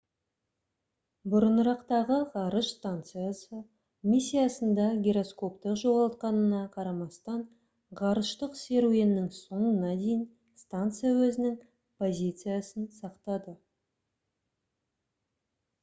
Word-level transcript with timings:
бұрынырақтағы 1.31 2.15
ғарыш 2.35 2.69
станциясы 2.77 3.59
миссиясында 4.13 4.87
гироскопты 5.09 5.75
жоғалтқанына 5.83 6.63
қарамастан 6.77 7.45
ғарыштық 8.01 8.57
серуеннің 8.61 9.29
соңына 9.41 9.93
дейін 10.01 10.25
станция 10.65 11.13
өзінің 11.29 11.55
позициясын 12.05 12.91
сақтады 13.03 13.55